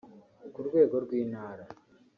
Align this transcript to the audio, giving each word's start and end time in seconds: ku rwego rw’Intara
ku 0.53 0.59
rwego 0.67 0.95
rw’Intara 1.05 1.63